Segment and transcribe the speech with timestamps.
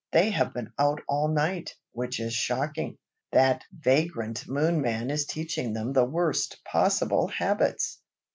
[0.11, 2.97] they have been out all night, which is shocking.
[3.33, 8.01] That vagrant Moonman is teaching them the worst possible habits!"